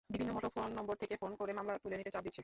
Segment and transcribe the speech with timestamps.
[0.13, 2.39] বিভিন্ন মুঠোফোন নম্বর থেকে ফোন করে মামলা তুলে নিতে চাপ দিচ্ছে।